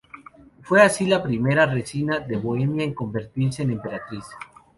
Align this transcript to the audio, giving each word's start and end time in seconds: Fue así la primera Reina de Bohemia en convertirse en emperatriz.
Fue 0.63 0.81
así 0.81 1.05
la 1.05 1.21
primera 1.21 1.67
Reina 1.67 2.17
de 2.19 2.35
Bohemia 2.35 2.83
en 2.83 2.95
convertirse 2.95 3.61
en 3.61 3.69
emperatriz. 3.69 4.25